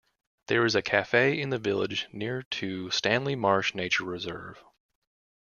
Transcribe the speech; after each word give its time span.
There 0.47 0.65
is 0.65 0.73
a 0.73 0.81
cafe 0.81 1.39
in 1.39 1.51
the 1.51 1.59
village 1.59 2.07
near 2.11 2.41
to 2.41 2.89
Stanley 2.89 3.35
Marsh 3.35 3.75
nature 3.75 4.03
reserve. 4.03 4.57